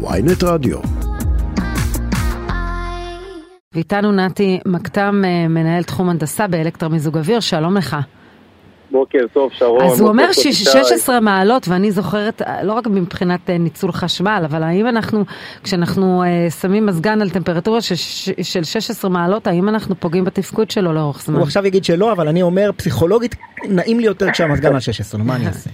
ויינט 0.00 0.42
רדיו. 0.44 0.78
ואיתנו 3.74 4.12
נתי 4.12 4.60
מקתם, 4.66 5.22
אה, 5.24 5.48
מנהל 5.48 5.82
תחום 5.82 6.08
הנדסה 6.08 6.46
באלקטרה 6.46 6.88
מיזוג 6.88 7.16
אוויר, 7.18 7.40
שלום 7.40 7.76
לך. 7.76 7.96
בוקר 8.90 9.18
טוב, 9.32 9.50
שרון. 9.52 9.84
אז 9.84 10.00
הוא 10.00 10.08
אומר 10.08 10.26
טוב, 10.34 10.52
ש-16 10.52 11.20
מעלות, 11.22 11.68
ואני 11.68 11.92
זוכרת, 11.92 12.42
אה, 12.42 12.62
לא 12.62 12.72
רק 12.72 12.86
מבחינת 12.86 13.50
אה, 13.50 13.58
ניצול 13.58 13.92
חשמל, 13.92 14.42
אבל 14.44 14.62
האם 14.62 14.86
אנחנו, 14.88 15.24
כשאנחנו 15.62 16.22
שמים 16.60 16.86
מזגן 16.86 17.20
על 17.22 17.30
טמפרטורה 17.30 17.80
של 17.80 17.94
ש- 17.94 18.30
של 18.42 18.64
16 18.64 19.10
מעלות, 19.10 19.46
האם 19.46 19.68
אנחנו 19.68 20.00
פוגעים 20.00 20.24
בתפקוד 20.24 20.70
שלו 20.70 20.92
לאורך 20.92 21.22
זמן? 21.22 21.34
הוא 21.36 21.42
עכשיו 21.42 21.66
יגיד 21.66 21.84
שלא, 21.84 22.12
אבל 22.12 22.28
אני 22.28 22.42
אומר, 22.42 22.70
פסיכולוגית, 22.76 23.34
נעים 23.68 24.00
לי 24.00 24.06
יותר 24.06 24.30
כשהמזגן 24.30 24.74
על 24.74 24.80
16, 24.80 25.18
נו 25.18 25.24
מה 25.26 25.36
אני 25.36 25.46
אעשה? 25.48 25.70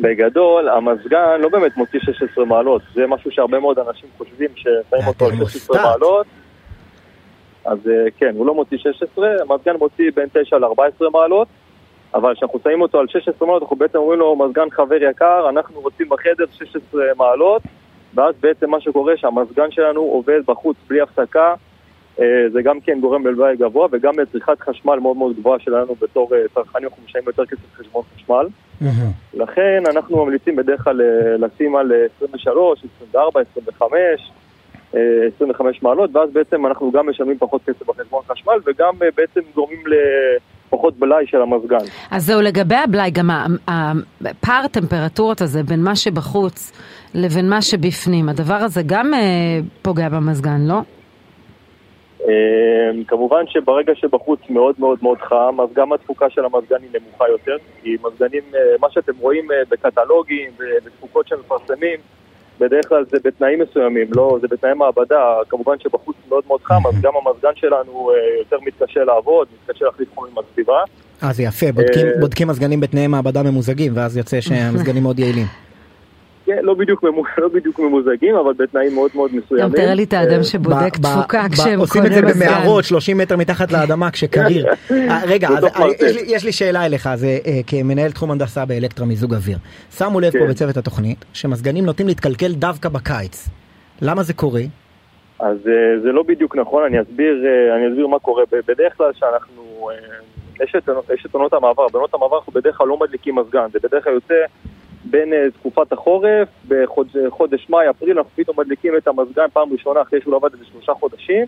בגדול, 0.00 0.68
המזגן 0.68 1.40
לא 1.40 1.48
באמת 1.48 1.76
מוציא 1.76 2.00
16 2.00 2.44
מעלות. 2.44 2.82
זה 2.94 3.06
משהו 3.06 3.30
שהרבה 3.30 3.60
מאוד 3.60 3.78
אנשים 3.78 4.08
חושבים 4.18 4.48
ששמים 4.56 5.06
אותו 5.06 5.26
על 5.26 5.32
16 5.32 5.46
התרמוסטט. 5.46 5.70
מעלות. 5.70 6.26
אז 7.64 7.78
אה, 7.88 8.10
כן, 8.18 8.34
הוא 8.36 8.46
לא 8.46 8.54
מוציא 8.54 8.78
16, 8.78 9.28
המזגן 9.40 9.76
מוציא 9.76 10.10
בין 10.14 10.28
9 10.32 10.58
ל-14 10.58 11.10
מעלות. 11.12 11.48
אבל 12.14 12.34
כשאנחנו 12.34 12.58
שמים 12.64 12.80
אותו 12.80 12.98
על 12.98 13.08
16 13.08 13.48
מעלות, 13.48 13.62
אנחנו 13.62 13.76
בעצם 13.76 13.98
אומרים 13.98 14.18
לו, 14.18 14.36
מזגן 14.36 14.70
חבר 14.70 15.02
יקר, 15.02 15.48
אנחנו 15.48 15.80
רוצים 15.80 16.08
בחדר 16.08 16.44
16 16.52 17.04
מעלות, 17.16 17.62
ואז 18.14 18.34
בעצם 18.40 18.70
מה 18.70 18.80
שקורה 18.80 19.16
שהמזגן 19.16 19.70
שלנו 19.70 20.00
עובד 20.00 20.40
בחוץ 20.46 20.76
בלי 20.88 21.00
הפסקה, 21.00 21.54
זה 22.52 22.62
גם 22.62 22.80
כן 22.80 23.00
גורם 23.00 23.26
ללוואי 23.26 23.56
גבוה, 23.56 23.88
וגם 23.92 24.18
לצריכת 24.18 24.60
חשמל 24.60 24.98
מאוד 24.98 25.16
מאוד 25.16 25.36
גבוהה 25.36 25.58
שלנו 25.58 25.94
בתור 26.00 26.34
אה, 26.34 26.38
צרכנים, 26.54 26.88
אנחנו 26.88 27.02
משלמים 27.04 27.28
יותר 27.28 27.46
כסף 27.46 27.74
חשבון 27.76 28.02
חשמל. 28.16 28.46
לכן 29.34 29.82
אנחנו 29.86 30.24
ממליצים 30.24 30.56
בדרך 30.56 30.84
כלל 30.84 31.00
אה, 31.00 31.36
לשים 31.36 31.76
על 31.76 31.92
אה, 31.92 32.06
23, 32.16 32.84
24, 32.96 33.40
25, 33.52 34.30
אה, 34.94 35.00
25 35.36 35.82
מעלות, 35.82 36.16
ואז 36.16 36.30
בעצם 36.32 36.66
אנחנו 36.66 36.92
גם 36.92 37.10
משלמים 37.10 37.38
פחות 37.38 37.62
כסף 37.66 37.86
בחשבון 37.86 38.22
חשמל, 38.32 38.58
וגם 38.66 38.94
אה, 39.02 39.08
בעצם 39.16 39.40
גורמים 39.54 39.82
לפחות 40.66 40.98
בלאי 40.98 41.26
של 41.26 41.42
המזגן. 41.42 41.84
אז 42.10 42.26
זהו, 42.26 42.40
לגבי 42.40 42.76
הבלאי, 42.76 43.10
גם 43.10 43.30
הפער 44.24 44.66
טמפרטורות 44.66 45.40
הזה 45.40 45.62
בין 45.62 45.82
מה 45.82 45.96
שבחוץ 45.96 46.72
לבין 47.14 47.48
מה 47.48 47.62
שבפנים, 47.62 48.28
הדבר 48.28 48.54
הזה 48.54 48.82
גם 48.86 49.14
אה, 49.14 49.20
פוגע 49.82 50.08
במזגן, 50.08 50.60
לא? 50.60 50.80
אה, 52.28 52.34
כמובן 53.08 53.42
שברגע 53.46 53.92
שבחוץ 53.94 54.40
מאוד 54.50 54.74
מאוד 54.78 54.98
מאוד 55.02 55.18
חם, 55.18 55.60
אז 55.62 55.68
גם 55.74 55.92
התפוקה 55.92 56.30
של 56.30 56.44
המזגן 56.44 56.76
היא 56.82 57.00
נמוכה 57.00 57.28
יותר, 57.28 57.56
כי 57.82 57.96
מזגנים, 58.04 58.42
אה, 58.54 58.60
מה 58.80 58.90
שאתם 58.90 59.12
רואים 59.20 59.50
אה, 59.52 59.56
בקטלוגים 59.70 60.50
ובתפוקות 60.58 61.28
שמפרסמים, 61.28 61.98
בדרך 62.60 62.88
כלל 62.88 63.04
זה 63.10 63.18
בתנאים 63.24 63.58
מסוימים, 63.60 64.06
לא, 64.16 64.38
זה 64.40 64.46
בתנאי 64.50 64.74
מעבדה, 64.74 65.34
כמובן 65.48 65.78
שבחוץ 65.78 66.16
מאוד 66.28 66.44
מאוד 66.46 66.60
חם, 66.62 66.86
אז 66.88 67.00
גם 67.02 67.12
המזגן 67.16 67.50
שלנו 67.54 68.10
אה, 68.10 68.14
יותר 68.38 68.56
מתקשה 68.66 69.04
לעבוד, 69.04 69.48
מתקשה 69.62 69.84
להחליף 69.84 70.08
חומים 70.14 70.34
בסביבה. 70.34 70.78
אה, 71.22 71.32
זה 71.32 71.42
יפה, 71.42 71.72
בודקים- 71.72 72.06
בודקים 72.20 72.48
מזגנים 72.48 72.80
בתנאי 72.80 73.06
מעבדה 73.06 73.42
ממוזגים, 73.42 73.92
ואז 73.96 74.16
יוצא 74.16 74.40
שהמזגנים 74.46 75.02
מאוד 75.02 75.18
יעילים. 75.18 75.46
כן, 76.48 76.58
לא 76.62 76.74
בדיוק, 76.74 77.02
ממו- 77.02 77.22
לא 77.42 77.48
בדיוק 77.48 77.78
ממוזגים, 77.78 78.34
אבל 78.36 78.52
בתנאים 78.52 78.94
מאוד 78.94 79.10
מאוד 79.14 79.30
גם 79.32 79.38
מסוימים. 79.38 79.76
תראה 79.76 79.94
לי 79.94 80.04
את 80.04 80.12
האדם 80.12 80.38
אה, 80.38 80.44
שבודק 80.44 80.96
תפוקה 80.96 81.46
ב- 81.48 81.52
כשהם 81.52 81.80
עושים 81.80 82.06
את 82.06 82.12
זה. 82.12 82.20
במערות 82.22 82.84
30 82.84 83.18
מטר 83.18 83.36
מתחת 83.36 83.72
לאדמה 83.72 84.10
כשקריר. 84.10 84.66
אה, 84.90 85.20
רגע, 85.26 85.48
אז 85.48 85.64
אה. 85.64 85.70
יש 86.06 86.16
לי- 86.16 86.22
יש 86.26 86.44
לי 86.44 86.52
שאלה 86.52 86.86
אליך, 86.86 87.08
זה 87.14 87.38
כמנהל 87.66 88.10
תחום 88.10 88.30
הנדסה 88.30 88.64
באלקטרה 88.64 89.06
מיזוג 89.06 89.34
אוויר. 89.34 89.58
שמו 89.98 90.20
לב 90.20 90.32
פה 90.32 90.38
כן. 90.38 90.48
בצוות 90.48 90.76
התוכנית, 90.76 91.24
שמזגנים 91.32 91.84
נוטים 91.86 92.06
להתקלקל 92.06 92.52
דווקא 92.52 92.88
בקיץ. 92.88 93.48
למה 94.02 94.22
זה 94.22 94.34
קורה? 94.34 94.62
אז 95.40 95.56
זה 96.02 96.12
לא 96.12 96.22
בדיוק 96.22 96.56
נכון, 96.56 96.84
אני 96.84 97.00
אסביר, 97.02 97.34
אני 97.76 97.88
אסביר 97.88 98.06
מה 98.06 98.18
קורה. 98.18 98.42
בדרך 98.68 98.96
כלל 98.96 99.10
שאנחנו, 99.14 99.90
יש 101.14 101.26
את 101.26 101.34
עונות 101.34 101.52
המעבר, 101.52 101.86
בעונות 101.92 102.14
המעבר 102.14 102.36
אנחנו 102.38 102.52
בדרך 102.52 102.76
כלל 102.76 102.86
לא 102.86 102.98
מדליקים 103.00 103.34
מזגן, 103.38 103.66
זה 103.72 103.78
בדרך 103.82 104.04
כלל 104.04 104.12
יוצא 104.12 104.34
בין 105.04 105.32
אה, 105.32 105.50
תקופת 105.50 105.92
החורף, 105.92 106.48
בחודש 106.68 107.66
מאי, 107.70 107.90
אפריל, 107.90 108.18
אנחנו 108.18 108.32
פתאום 108.36 108.60
מדליקים 108.60 108.96
את 108.96 109.08
המזגן 109.08 109.46
פעם 109.52 109.72
ראשונה 109.72 110.02
אחרי 110.02 110.20
שהוא 110.20 110.36
עבד 110.36 110.52
איזה 110.52 110.64
שלושה 110.72 110.92
חודשים, 110.94 111.46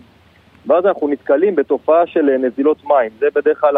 ואז 0.67 0.85
אנחנו 0.85 1.07
נתקלים 1.07 1.55
בתופעה 1.55 2.07
של 2.07 2.29
אה, 2.29 2.37
נזילות 2.37 2.77
מים. 2.85 3.09
זה 3.19 3.25
בדרך 3.35 3.61
כלל 3.61 3.75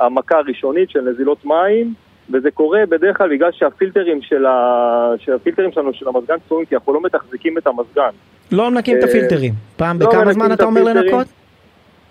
המכה 0.00 0.38
הראשונית 0.38 0.90
של 0.90 1.00
נזילות 1.00 1.44
מים. 1.44 1.94
וזה 2.30 2.50
קורה 2.50 2.78
בדרך 2.88 3.18
כלל 3.18 3.30
בגלל 3.30 3.52
שהפילטרים 3.52 4.22
של, 4.22 4.46
ה... 4.46 5.12
שהפילטרים 5.18 5.72
שלנו 5.72 5.94
של 5.94 6.08
המזגן 6.08 6.34
צפויים, 6.46 6.66
כי 6.66 6.74
אנחנו 6.74 6.92
לא 6.94 7.00
מתחזקים 7.02 7.58
את 7.58 7.66
המזגן. 7.66 8.10
לא 8.52 8.70
מנקים 8.70 8.98
את 8.98 9.02
אה, 9.02 9.08
הפילטרים. 9.08 9.52
פעם 9.76 10.00
לא 10.00 10.06
בכמה 10.06 10.32
זמן 10.32 10.52
את 10.52 10.56
אתה 10.56 10.64
אומר. 10.64 10.82
לנקות? 10.82 11.26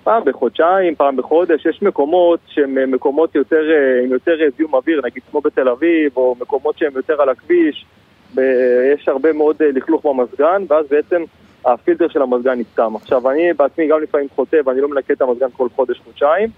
פעם 0.04 0.24
בחודשיים, 0.26 0.96
פעם 0.96 1.18
בחודש, 1.18 1.66
יש 1.66 1.82
מקומות 1.82 2.40
שהם 2.48 2.78
אה, 2.78 2.86
מקומות 2.86 3.36
יותר, 3.36 3.72
אה, 3.72 4.04
עם 4.04 4.12
יותר 4.12 4.42
אה, 4.42 4.48
זיהום 4.58 4.74
אוויר, 4.74 5.02
נגיד 5.06 5.24
כמו 5.32 5.42
בתל 5.42 5.70
אביב, 5.70 6.18
או 6.18 6.36
מקומות 6.42 6.78
שהם 6.78 6.92
יותר 6.96 7.22
על 7.22 7.30
הכביש, 7.30 7.86
יש 8.94 9.08
הרבה 9.08 9.34
מאוד 9.34 9.56
לכלוך 9.60 10.06
במזגן, 10.06 10.64
ואז 10.68 10.86
בעצם 10.90 11.24
הפילטר 11.66 12.08
של 12.08 12.22
המזגן 12.22 12.60
נסתם. 12.60 12.96
עכשיו, 12.96 13.30
אני 13.30 13.54
בעצמי 13.54 13.88
גם 13.88 14.02
לפעמים 14.02 14.28
חוטא, 14.36 14.58
ואני 14.66 14.82
לא 14.82 14.90
מנקה 14.90 15.14
את 15.14 15.22
המזגן 15.22 15.48
כל 15.54 15.68
חודש-חודשיים, 15.76 16.50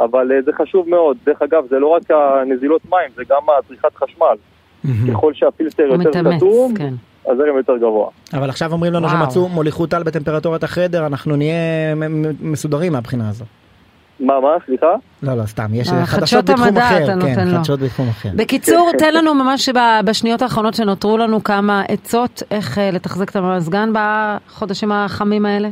אבל 0.00 0.30
זה 0.44 0.52
חשוב 0.52 0.88
מאוד. 0.88 1.16
דרך 1.24 1.42
אגב, 1.42 1.66
זה 1.68 1.78
לא 1.78 1.86
רק 1.86 2.02
הנזילות 2.10 2.82
מים, 2.90 3.10
זה 3.14 3.22
גם 3.28 3.42
הצריכת 3.58 3.94
חשמל. 3.96 4.36
מהמם. 4.84 5.12
ככל 5.12 5.34
שהפילטר 5.34 5.86
הוא 5.86 5.96
יותר 6.02 6.08
מתאמץ, 6.08 6.36
סתום, 6.36 6.74
כן. 6.76 6.94
הזרם 7.28 7.56
יותר 7.56 7.76
גבוה. 7.76 8.08
אבל 8.34 8.48
עכשיו 8.48 8.72
אומרים 8.72 8.92
לנו 8.92 9.06
וואו. 9.06 9.24
שמצאו 9.24 9.48
מוליכות 9.48 9.94
על 9.94 10.02
בטמפרטורת 10.02 10.62
החדר, 10.62 11.06
אנחנו 11.06 11.36
נהיה 11.36 11.94
מסודרים 12.40 12.92
מהבחינה 12.92 13.28
הזו. 13.28 13.44
מה, 14.20 14.40
מה? 14.40 14.56
סליחה? 14.66 14.94
לא, 15.22 15.34
לא, 15.34 15.42
סתם, 15.46 15.66
יש 15.72 15.88
אה, 15.88 16.06
חדשות 16.06 16.20
חדשות 16.20 16.44
בתחום 16.44 16.64
המדע 16.66 16.88
אחר. 16.88 17.04
אתה 17.04 17.14
נותן 17.14 17.34
כן. 17.34 17.56
חדשות 17.56 17.80
בתחום 17.80 18.08
אחר. 18.08 18.28
בקיצור, 18.36 18.90
תן 18.98 19.14
לנו 19.14 19.34
ממש 19.34 19.68
בשניות 20.04 20.42
האחרונות 20.42 20.74
שנותרו 20.74 21.18
לנו 21.18 21.44
כמה 21.44 21.82
עצות 21.88 22.42
איך 22.50 22.78
אה, 22.78 22.90
לתחזק 22.90 23.30
את 23.30 23.36
המזגן 23.36 23.92
בחודשים 23.94 24.92
החמים 24.92 25.46
האלה. 25.46 25.68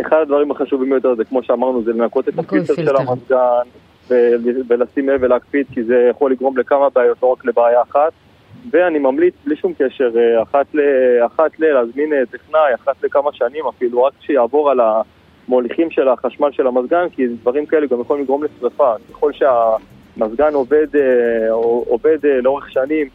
אחד 0.00 0.16
הדברים 0.22 0.50
החשובים 0.50 0.90
ביותר 0.90 1.14
זה 1.14 1.24
כמו 1.24 1.42
שאמרנו 1.42 1.84
זה 1.84 1.92
לנקות 1.92 2.28
את 2.28 2.38
הפילטר 2.38 2.74
של. 2.74 2.96
המזגן 2.96 3.68
ולשים 4.68 5.08
לב 5.08 5.22
ולהקפיד 5.22 5.66
כי 5.72 5.84
זה 5.84 6.06
יכול 6.10 6.32
לגרום 6.32 6.58
לכמה 6.58 6.88
בעיות 6.94 7.18
לא 7.22 7.28
רק 7.28 7.44
לבעיה 7.44 7.82
אחת 7.82 8.12
ואני 8.70 8.98
ממליץ 8.98 9.34
בלי 9.44 9.56
שום 9.56 9.72
קשר 9.78 10.10
אה, 10.16 10.42
אחת, 10.42 10.74
ל, 10.74 10.80
אחת 11.26 11.60
ל, 11.60 11.64
להזמין 11.64 12.12
אה, 12.12 12.26
טכנאי 12.30 12.74
אחת 12.74 13.04
לכמה 13.04 13.32
שנים 13.32 13.66
אפילו 13.66 14.04
רק 14.04 14.12
שיעבור 14.20 14.70
על 14.70 14.80
המוליכים 14.80 15.90
של 15.90 16.08
החשמל 16.08 16.52
של 16.52 16.66
המזגן 16.66 17.08
כי 17.08 17.26
דברים 17.26 17.66
כאלה 17.66 17.86
גם 17.86 18.00
יכולים 18.00 18.22
לגרום 18.22 18.44
לשרפה 18.44 18.92
ככל 19.10 19.32
שהמזגן 19.32 20.54
עובד, 20.54 20.96
אה, 20.96 21.50
עובד 21.86 22.18
לאורך 22.42 22.70
שנים 22.70 23.08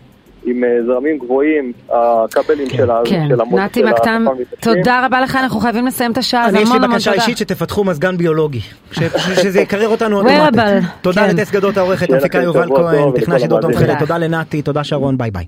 עם 0.45 0.63
אה, 0.63 0.69
זרמים 0.85 1.17
גבוהים 1.17 1.71
הכבלים 1.89 2.69
כן. 2.69 2.77
של, 2.77 2.89
כן, 3.05 3.25
של 3.29 3.41
המוט 3.41 3.59
נתי 3.59 3.83
החשמל 3.83 4.19
מתעסקים. 4.19 4.73
תודה 4.73 5.05
רבה 5.05 5.21
לך, 5.21 5.35
אנחנו 5.35 5.59
חייבים 5.59 5.85
לסיים 5.87 6.11
את 6.11 6.17
השעה, 6.17 6.45
אז 6.45 6.53
אני 6.53 6.63
יש 6.63 6.69
לי 6.69 6.75
המון 6.75 6.83
המון 6.83 6.95
בקשה 6.97 7.11
תודה. 7.11 7.23
אישית 7.23 7.37
שתפתחו 7.37 7.83
מזגן 7.83 8.17
ביולוגי. 8.17 8.59
שזה 9.43 9.61
יקרר 9.61 9.87
אותנו 9.87 10.17
אוטומטית. 10.19 10.83
תודה 11.01 11.27
כן. 11.27 11.35
לטס 11.35 11.51
גדות 11.51 11.77
העורכת, 11.77 12.09
המפיקה 12.09 12.41
יובל 12.41 12.69
כהן, 12.75 13.11
טכנאי 13.15 13.39
שידור 13.39 13.61
תום 13.61 13.71
תודה 13.99 14.17
לנתי, 14.17 14.61
תודה 14.61 14.83
שרון, 14.83 15.17
ביי 15.17 15.31
ביי. 15.31 15.45